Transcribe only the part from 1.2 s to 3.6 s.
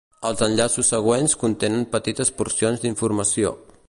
contenen petites porcions d'informació.